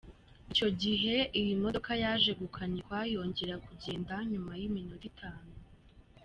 Icyo 0.51 0.67
gihe 0.81 1.15
iyi 1.39 1.53
modoka 1.63 1.91
yaje 2.03 2.31
gukanikwa 2.41 2.97
yongera 3.13 3.55
kugenda 3.65 4.13
nyuma 4.31 4.51
y’iminota 4.59 5.05
itanu. 5.11 5.51